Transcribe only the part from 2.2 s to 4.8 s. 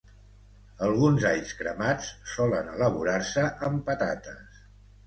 solen elaborar-se amb patates